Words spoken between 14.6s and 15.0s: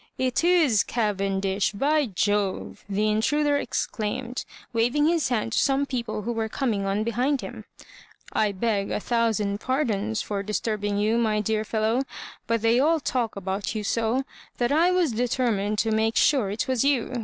I